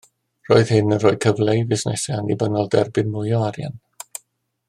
[0.51, 3.77] Roedd hyn yn rhoi cyfle i fusnesau annibynnol dderbyn mwy o arian